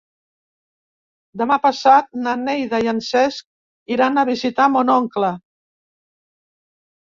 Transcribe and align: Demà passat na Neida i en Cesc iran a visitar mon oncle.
Demà 1.41 1.57
passat 1.65 2.09
na 2.23 2.33
Neida 2.47 2.81
i 2.87 2.91
en 2.95 3.03
Cesc 3.09 3.93
iran 3.99 4.21
a 4.21 4.27
visitar 4.33 4.69
mon 4.81 4.95
oncle. 4.99 5.33